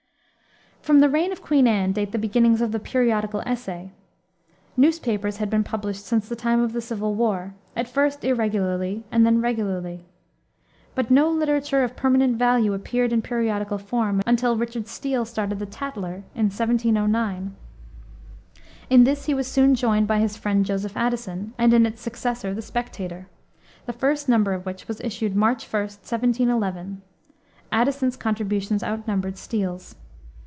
From 0.81 0.99
the 0.99 1.09
reign 1.09 1.31
of 1.31 1.43
Queen 1.43 1.67
Anne 1.67 1.91
date 1.91 2.11
the 2.11 2.17
beginnings 2.17 2.59
of 2.59 2.71
the 2.71 2.79
periodical 2.79 3.41
essay. 3.41 3.91
Newspapers 4.75 5.37
had 5.37 5.47
been 5.47 5.63
published 5.63 6.03
since 6.03 6.27
the 6.27 6.35
time 6.35 6.59
of 6.59 6.73
the 6.73 6.81
Civil 6.81 7.13
War; 7.13 7.53
at 7.75 7.87
first 7.87 8.23
irregularly, 8.23 9.05
and 9.11 9.23
then 9.23 9.39
regularly. 9.41 10.05
But 10.95 11.11
no 11.11 11.29
literature 11.29 11.83
of 11.83 11.95
permanent 11.95 12.35
value 12.37 12.73
appeared 12.73 13.13
in 13.13 13.21
periodical 13.21 13.77
form 13.77 14.23
until 14.25 14.57
Richard 14.57 14.87
Steele 14.87 15.23
started 15.23 15.59
the 15.59 15.67
Tatler, 15.67 16.23
in 16.33 16.45
1709. 16.49 17.55
In 18.89 19.03
this 19.03 19.25
he 19.27 19.35
was 19.35 19.47
soon 19.47 19.75
joined 19.75 20.07
by 20.07 20.17
his 20.17 20.35
friend, 20.35 20.65
Joseph 20.65 20.97
Addison 20.97 21.53
and 21.59 21.75
in 21.75 21.85
its 21.85 22.01
successor 22.01 22.55
the 22.55 22.61
Spectator, 22.63 23.27
the 23.85 23.93
first 23.93 24.27
number 24.27 24.51
of 24.53 24.65
which 24.65 24.87
was 24.87 24.99
issued 25.01 25.35
March 25.35 25.71
1, 25.71 25.79
1711, 25.83 27.03
Addison's 27.71 28.17
contributions 28.17 28.83
outnumbered 28.83 29.37
Steele's. 29.37 29.93